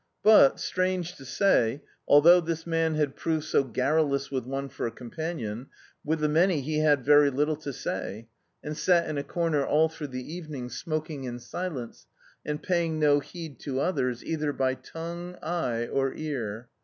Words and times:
But, 0.23 0.59
strange 0.59 1.13
to' 1.17 1.25
say, 1.25 1.83
although 2.07 2.41
this 2.41 2.65
man 2.65 2.95
had 2.95 3.15
proved 3.15 3.43
so 3.45 3.63
garrulous 3.63 4.31
with 4.31 4.47
one 4.47 4.67
for 4.67 4.87
a 4.87 4.91
companion, 4.91 5.67
with 6.03 6.21
the 6.21 6.27
many 6.27 6.61
he 6.61 6.79
had 6.79 7.05
very 7.05 7.29
little 7.29 7.55
to 7.57 7.71
say, 7.71 8.27
and 8.63 8.75
sat 8.75 9.07
in 9.07 9.19
a 9.19 9.23
comer 9.23 9.63
all 9.63 9.89
throu^ 9.89 10.09
the 10.09 10.33
eve 10.33 10.49
ning 10.49 10.69
smoking 10.71 11.25
in 11.25 11.37
silence, 11.37 12.07
and 12.43 12.63
paying 12.63 12.97
no 12.99 13.19
heed 13.19 13.59
to 13.59 13.79
others 13.79 14.23
either 14.25 14.51
by 14.51 14.73
tongue, 14.73 15.37
eye, 15.43 15.85
or 15.85 16.15
ear. 16.15 16.67